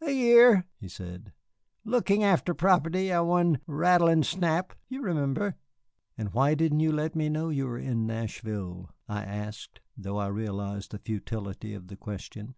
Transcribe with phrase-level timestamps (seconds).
[0.00, 1.34] "A year," he said,
[1.84, 5.56] "lookin' after property I won rattle an' shnap you remember?"
[6.16, 10.28] "And why didn't you let me know you were in Nashville?" I asked, though I
[10.28, 12.54] realized the futility of the question.